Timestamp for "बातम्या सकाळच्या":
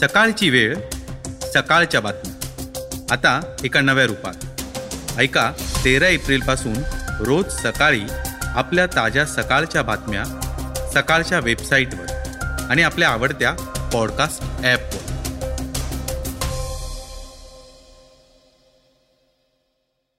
9.82-11.38